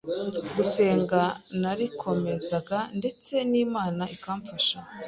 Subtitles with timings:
[0.55, 1.21] gusenga
[1.61, 4.77] narikomezaga ndetse n’Imana ikamfasha